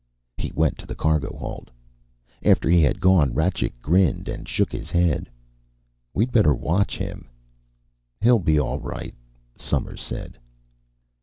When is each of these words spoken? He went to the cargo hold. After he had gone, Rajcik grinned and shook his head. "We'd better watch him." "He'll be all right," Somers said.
He 0.35 0.51
went 0.55 0.79
to 0.79 0.87
the 0.87 0.95
cargo 0.95 1.37
hold. 1.37 1.69
After 2.41 2.67
he 2.67 2.81
had 2.81 2.99
gone, 3.01 3.35
Rajcik 3.35 3.79
grinned 3.83 4.27
and 4.27 4.49
shook 4.49 4.71
his 4.71 4.89
head. 4.89 5.29
"We'd 6.11 6.31
better 6.31 6.55
watch 6.55 6.97
him." 6.97 7.29
"He'll 8.19 8.39
be 8.39 8.59
all 8.59 8.79
right," 8.79 9.13
Somers 9.59 10.01
said. 10.01 10.39